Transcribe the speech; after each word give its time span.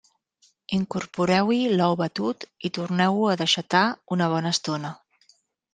Incorporeu-hi 0.77 1.59
l'ou 1.75 1.95
batut 2.01 2.47
i 2.69 2.73
torneu-ho 2.79 3.29
a 3.35 3.39
deixatar 3.45 3.87
una 4.19 4.33
bona 4.35 4.57
estona. 4.59 4.99